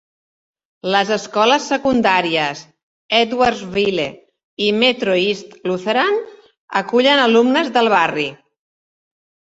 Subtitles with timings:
[0.93, 2.63] Les escoles secundàries
[3.19, 4.07] Edwardsville
[4.69, 6.19] i Metro-East Lutheran
[6.83, 8.29] acullen alumnes del barri.